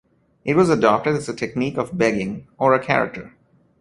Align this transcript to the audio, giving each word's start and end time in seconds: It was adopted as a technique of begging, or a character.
It 0.43 0.55
was 0.55 0.69
adopted 0.71 1.15
as 1.15 1.29
a 1.29 1.35
technique 1.35 1.77
of 1.77 1.95
begging, 1.95 2.47
or 2.57 2.73
a 2.73 2.83
character. 2.83 3.35